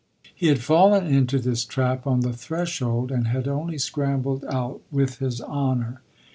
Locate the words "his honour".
5.19-6.01